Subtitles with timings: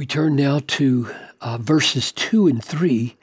[0.00, 1.10] We turn now to
[1.42, 3.18] uh, verses 2 and 3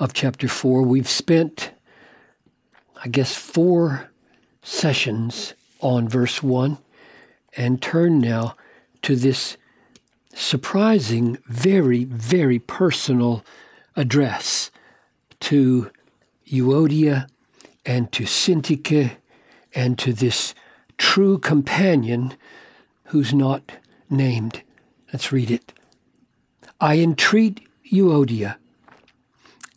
[0.00, 0.82] of chapter 4.
[0.82, 1.70] We've spent,
[3.04, 4.10] I guess, four
[4.64, 6.78] sessions on verse 1
[7.56, 8.56] and turn now
[9.02, 9.58] to this
[10.34, 13.44] surprising, very, very personal
[13.94, 14.72] address
[15.38, 15.92] to
[16.50, 17.28] Euodia
[17.84, 19.18] and to Syntyche
[19.72, 20.52] and to this
[20.98, 22.34] true companion
[23.04, 23.70] who's not
[24.10, 24.64] named.
[25.12, 25.72] Let's read it.
[26.80, 28.56] I entreat Euodia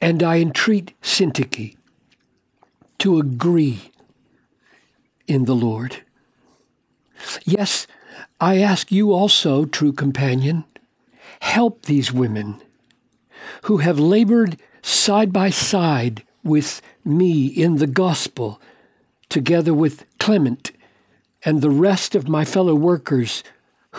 [0.02, 1.76] and I entreat Syntyche
[3.00, 3.92] to agree
[5.28, 6.04] in the Lord.
[7.46, 7.88] Yes,
[8.42, 10.66] I ask you also, true companion,
[11.42, 12.62] help these women
[13.64, 18.62] who have labored side by side with me in the gospel,
[19.30, 20.72] together with Clement
[21.44, 23.44] and the rest of my fellow workers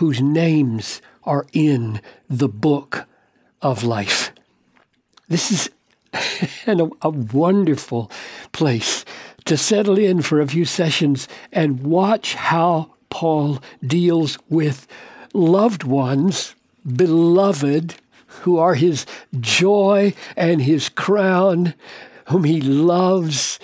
[0.01, 3.07] whose names are in the book
[3.61, 4.33] of life.
[5.29, 5.71] This is
[6.67, 8.11] a, a wonderful
[8.53, 9.05] place
[9.45, 14.87] to settle in for a few sessions and watch how Paul deals with
[15.35, 16.55] loved ones,
[16.87, 17.97] beloved,
[18.45, 19.05] who are his
[19.39, 21.75] joy and his crown,
[22.29, 23.61] whom he loves,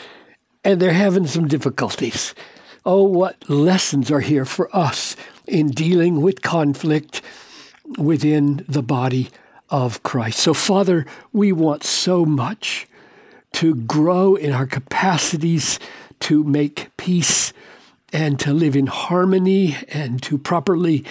[0.63, 2.35] and they're having some difficulties.
[2.85, 7.23] Oh, what lessons are here for us in dealing with conflict
[7.99, 9.31] within the body
[9.71, 10.41] of Christ.
[10.41, 12.87] So, Father, we want so much
[13.55, 15.79] to grow in our capacities
[16.21, 17.53] to make peace
[18.13, 21.05] and to live in harmony and to properly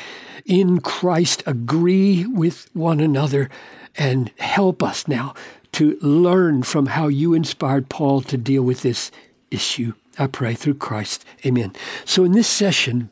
[0.45, 3.49] in Christ agree with one another
[3.97, 5.33] and help us now
[5.73, 9.11] to learn from how you inspired Paul to deal with this
[9.51, 9.93] issue.
[10.17, 11.25] I pray through Christ.
[11.45, 11.73] Amen.
[12.05, 13.09] So, in this session,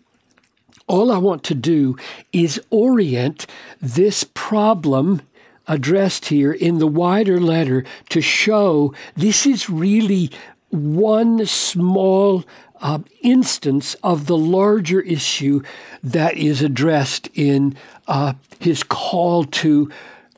[0.88, 1.98] all I want to do
[2.32, 3.46] is orient
[3.82, 5.22] this problem
[5.68, 10.30] addressed here in the wider letter to show this is really
[10.70, 12.44] one small
[12.82, 15.62] uh, instance of the larger issue
[16.04, 17.76] that is addressed in
[18.08, 19.90] uh, his call to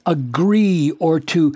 [0.06, 1.56] agree or to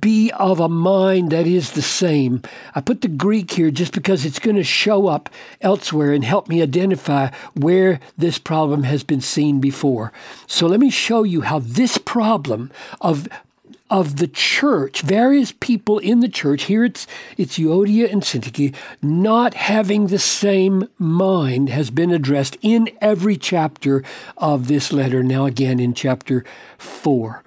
[0.00, 2.42] be of a mind that is the same.
[2.74, 5.28] I put the Greek here just because it's going to show up
[5.60, 10.12] elsewhere and help me identify where this problem has been seen before.
[10.46, 13.28] So let me show you how this problem of
[13.90, 17.06] of the church, various people in the church, here it's,
[17.36, 24.02] it's Euodia and Syntyche, not having the same mind has been addressed in every chapter
[24.38, 26.42] of this letter, now again in chapter
[26.78, 27.42] 4.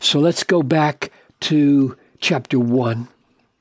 [0.00, 1.10] So let's go back
[1.40, 3.08] to chapter 1.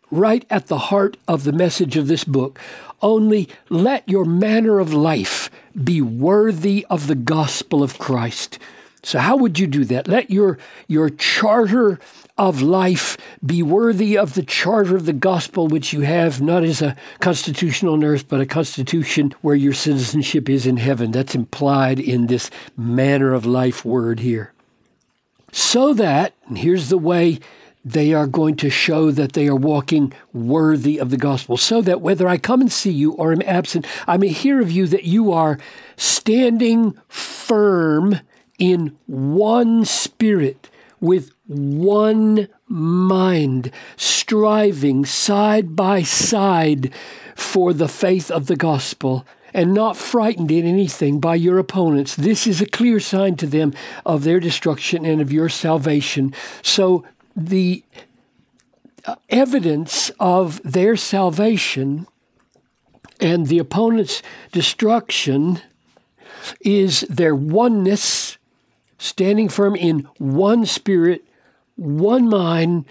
[0.10, 2.60] Right at the heart of the message of this book,
[3.02, 5.50] only let your manner of life
[5.84, 8.58] be worthy of the gospel of Christ.
[9.04, 10.08] So, how would you do that?
[10.08, 12.00] Let your, your charter
[12.38, 16.82] of life be worthy of the charter of the gospel which you have, not as
[16.82, 21.12] a constitution on earth, but a constitution where your citizenship is in heaven.
[21.12, 24.54] That's implied in this manner of life word here
[25.52, 27.40] so that, and here's the way
[27.86, 32.02] they are going to show that they are walking worthy of the gospel, so that
[32.02, 35.06] whether I come and see you or am absent, I may hear of you that
[35.06, 35.58] you are
[35.96, 38.20] standing firm
[38.60, 40.70] in one spirit,
[41.00, 46.92] with one mind, striving side by side
[47.36, 52.16] for the faith of the gospel and not frightened in anything by your opponents.
[52.16, 53.74] This is a clear sign to them
[54.06, 56.34] of their destruction and of your salvation.
[56.62, 57.84] So the
[59.06, 62.08] uh, evidence of their salvation
[63.20, 64.22] and the opponent's
[64.52, 65.62] destruction
[66.62, 68.38] is their oneness,
[68.98, 71.26] standing firm in one spirit,
[71.76, 72.86] one mind,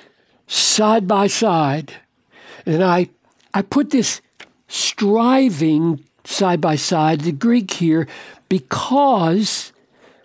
[0.46, 1.94] side by side.
[2.64, 3.08] And I,
[3.54, 4.20] I put this
[4.68, 8.06] striving side by side, the Greek here,
[8.48, 9.72] because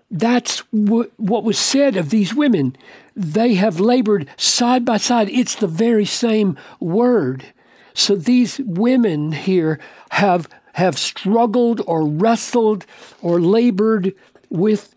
[0.09, 2.75] that's what, was said of these women.
[3.15, 5.29] They have labored side by side.
[5.29, 7.45] It's the very same word.
[7.93, 9.79] So these women here
[10.11, 12.85] have have struggled or wrestled
[13.21, 14.13] or labored
[14.49, 14.95] with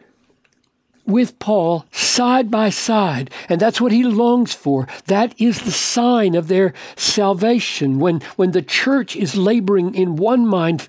[1.06, 3.30] with Paul side by side.
[3.48, 4.88] And that's what he longs for.
[5.06, 7.98] That is the sign of their salvation.
[7.98, 10.86] When, when the church is laboring in one mind,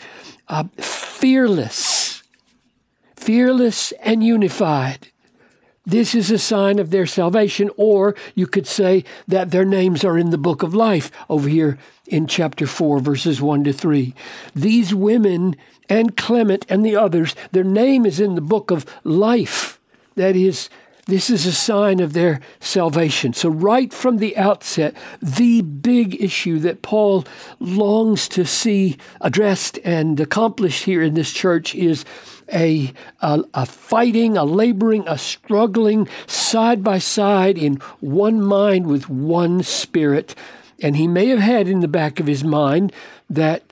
[0.47, 2.23] uh, fearless,
[3.15, 5.07] fearless and unified.
[5.87, 10.17] This is a sign of their salvation, or you could say that their names are
[10.17, 11.77] in the book of life over here
[12.07, 14.15] in chapter 4, verses 1 to 3.
[14.55, 15.55] These women
[15.87, 19.74] and Clement and the others, their name is in the book of life
[20.15, 20.69] That is,
[21.07, 23.33] this is a sign of their salvation.
[23.33, 27.25] So, right from the outset, the big issue that Paul
[27.59, 32.05] longs to see addressed and accomplished here in this church is
[32.51, 39.09] a, a, a, fighting, a laboring, a struggling side by side in one mind with
[39.09, 40.33] one spirit.
[40.81, 42.91] And he may have had in the back of his mind
[43.29, 43.64] that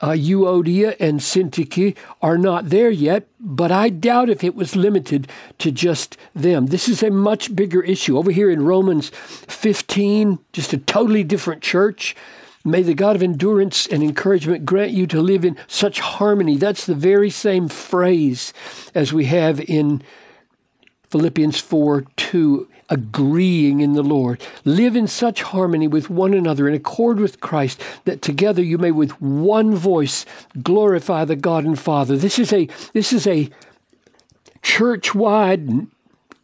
[0.00, 5.28] uh, Euodia and Syntyche are not there yet, but I doubt if it was limited
[5.58, 6.66] to just them.
[6.66, 8.18] This is a much bigger issue.
[8.18, 12.14] Over here in Romans 15, just a totally different church.
[12.64, 16.56] May the God of endurance and encouragement grant you to live in such harmony.
[16.56, 18.52] That's the very same phrase
[18.94, 20.02] as we have in
[21.10, 24.40] Philippians 4 2 agreeing in the Lord.
[24.64, 28.90] Live in such harmony with one another, in accord with Christ, that together you may
[28.90, 30.24] with one voice
[30.62, 32.16] glorify the God and Father.
[32.16, 33.50] This is a this is a
[34.62, 35.86] church-wide,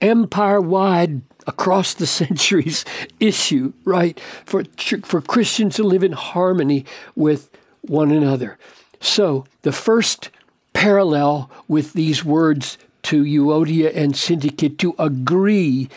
[0.00, 2.84] empire-wide, across the centuries
[3.20, 4.20] issue, right?
[4.44, 4.64] For
[5.04, 6.84] for Christians to live in harmony
[7.14, 7.50] with
[7.82, 8.58] one another.
[9.00, 10.30] So the first
[10.72, 15.88] parallel with these words to Euodia and Syntyche to agree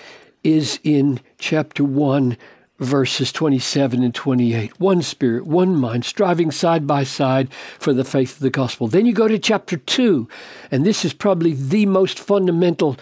[0.45, 2.37] is in chapter 1,
[2.79, 4.79] verses 27 and 28.
[4.79, 8.87] One spirit, one mind, striving side by side for the faith of the gospel.
[8.87, 10.29] Then you go to chapter 2,
[10.69, 12.95] and this is probably the most fundamental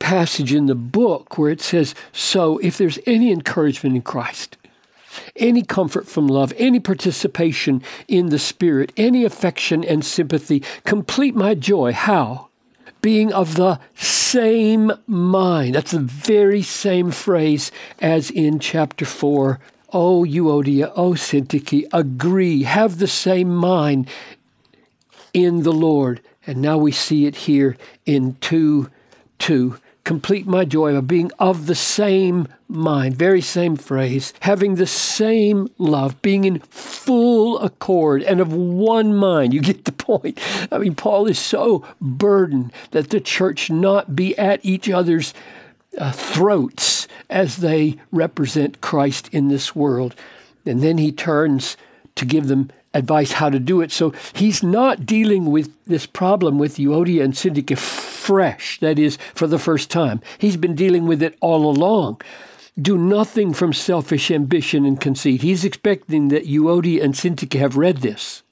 [0.00, 4.56] passage in the book where it says, So if there's any encouragement in Christ,
[5.36, 11.54] any comfort from love, any participation in the Spirit, any affection and sympathy, complete my
[11.54, 11.92] joy.
[11.92, 12.48] How?
[13.04, 13.78] being of the
[14.34, 15.76] same mind.
[15.76, 17.70] That's the very same phrase
[18.00, 19.60] as in chapter 4.
[19.92, 24.08] O Euodia, O Syntyche, agree, have the same mind
[25.32, 26.20] in the Lord.
[26.48, 27.76] And now we see it here
[28.06, 28.90] in 2
[29.38, 34.86] 2 complete my joy of being of the same mind, very same phrase, having the
[34.86, 39.54] same love, being in full accord and of one mind.
[39.54, 40.38] You get the point.
[40.70, 45.32] I mean, Paul is so burdened that the church not be at each other's
[45.98, 50.14] uh, throats as they represent Christ in this world.
[50.66, 51.76] And then he turns
[52.16, 53.90] to give them advice how to do it.
[53.90, 57.76] So he's not dealing with this problem with Euodia and Syntyche
[58.24, 60.22] fresh, that is, for the first time.
[60.38, 62.22] He's been dealing with it all along.
[62.80, 65.42] Do nothing from selfish ambition and conceit.
[65.42, 68.42] He's expecting that Euodia and Syntyche have read this.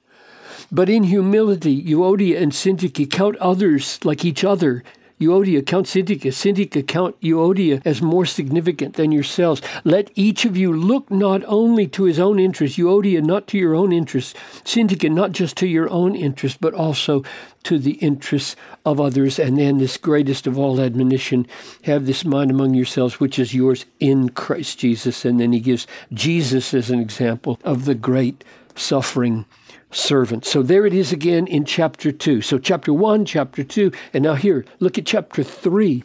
[0.71, 4.83] But in humility, Euodia and Syntyche count others like each other
[5.23, 6.31] Euodia, count Syntyche.
[6.31, 9.61] Syntyche, count Euodia as more significant than yourselves.
[9.83, 13.75] Let each of you look not only to his own interest, Euodia, not to your
[13.75, 17.23] own interest, Syntyche, not just to your own interest, but also
[17.63, 18.55] to the interests
[18.85, 19.39] of others.
[19.39, 21.47] And then this greatest of all admonition,
[21.83, 25.25] have this mind among yourselves, which is yours in Christ Jesus.
[25.25, 28.43] And then he gives Jesus as an example of the great
[28.75, 29.45] suffering
[29.95, 30.45] servant.
[30.45, 32.41] So there it is again in chapter 2.
[32.41, 36.03] So chapter 1, chapter 2, and now here, look at chapter 3.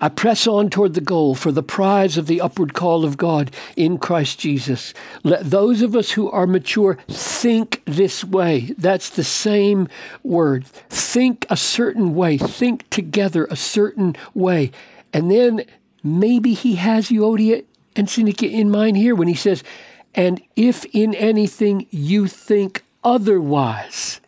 [0.00, 3.50] I press on toward the goal for the prize of the upward call of God
[3.74, 4.94] in Christ Jesus.
[5.24, 8.74] Let those of us who are mature think this way.
[8.78, 9.88] That's the same
[10.22, 10.66] word.
[10.66, 12.38] Think a certain way.
[12.38, 14.70] Think together a certain way.
[15.12, 15.64] And then
[16.04, 17.64] maybe he has Euodia
[17.96, 19.64] and Syntyche in mind here when he says,
[20.14, 24.20] and if in anything you think otherwise.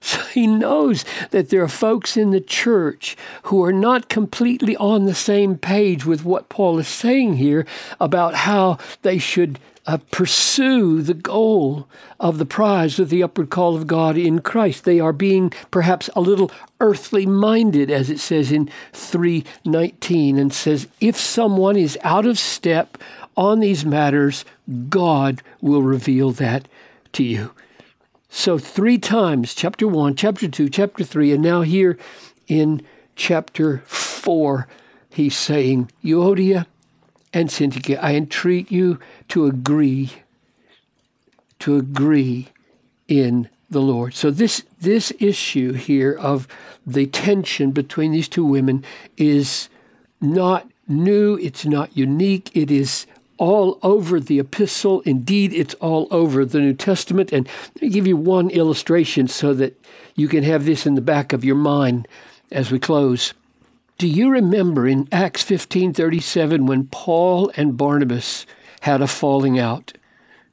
[0.00, 5.04] So he knows that there are folks in the church who are not completely on
[5.04, 7.66] the same page with what Paul is saying here
[8.00, 11.86] about how they should uh, pursue the goal
[12.18, 14.84] of the prize of the upward call of God in Christ.
[14.84, 20.86] They are being perhaps a little earthly minded, as it says in 319, and says,
[21.00, 22.96] if someone is out of step
[23.36, 24.44] on these matters,
[24.88, 26.68] God will reveal that
[27.12, 27.50] to you.
[28.32, 31.98] So, three times, chapter 1, chapter 2, chapter 3, and now here
[32.46, 32.80] in
[33.16, 34.68] chapter 4,
[35.10, 36.66] he's saying, Euodia
[37.32, 40.12] and Syntyche, I entreat you to agree,
[41.58, 42.48] to agree
[43.08, 44.14] in the Lord.
[44.14, 46.46] So this this issue here of
[46.86, 48.84] the tension between these two women
[49.16, 49.68] is
[50.20, 53.06] not new, it's not unique, it is
[53.40, 55.00] all over the epistle.
[55.00, 57.32] Indeed, it's all over the New Testament.
[57.32, 59.80] And let me give you one illustration so that
[60.14, 62.06] you can have this in the back of your mind
[62.52, 63.32] as we close.
[63.96, 68.44] Do you remember in Acts 15:37 when Paul and Barnabas
[68.82, 69.94] had a falling out?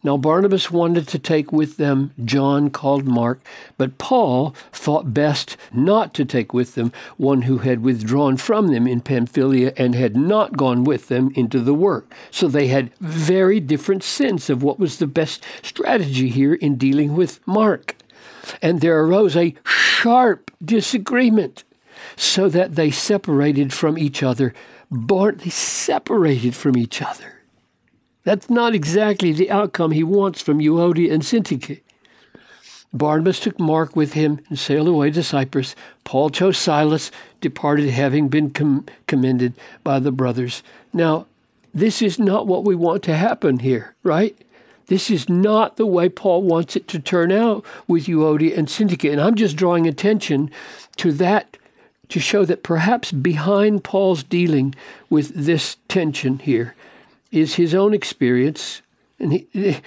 [0.03, 3.41] Now, Barnabas wanted to take with them John called Mark,
[3.77, 8.87] but Paul thought best not to take with them one who had withdrawn from them
[8.87, 12.13] in Pamphylia and had not gone with them into the work.
[12.29, 17.15] So they had very different sense of what was the best strategy here in dealing
[17.15, 17.95] with Mark.
[18.61, 21.63] And there arose a sharp disagreement
[22.15, 24.53] so that they separated from each other.
[24.91, 27.36] Bar- they separated from each other.
[28.27, 31.79] That's not exactly the outcome he wants from Euodia and Syntyche.
[32.91, 35.77] Barnabas took Mark with him and sailed away to Cyprus.
[36.03, 40.61] Paul chose Silas, departed having been com- commended by the brothers.
[40.91, 41.25] Now,
[41.73, 44.35] this is not what we want to happen here, right?
[44.87, 49.09] This is not the way Paul wants it to turn out with Euodia and Syntyche.
[49.09, 50.51] And I'm just drawing attention
[50.97, 51.55] to that
[52.09, 54.75] to show that perhaps behind Paul's dealing
[55.09, 56.75] with this tension here
[57.31, 58.81] is his own experience.
[59.19, 59.81] And he,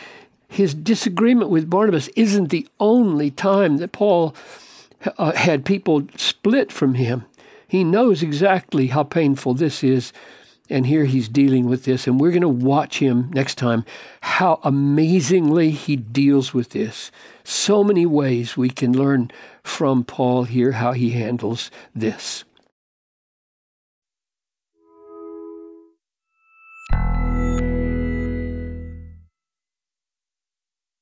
[0.49, 4.35] his disagreement with Barnabas isn't the only time that Paul
[5.16, 7.25] uh, had people split from him.
[7.66, 10.12] He knows exactly how painful this is.
[10.68, 12.06] And here he's dealing with this.
[12.06, 13.85] And we're going to watch him next time
[14.20, 17.11] how amazingly he deals with this.
[17.44, 19.30] So many ways we can learn
[19.62, 22.44] from Paul here how he handles this.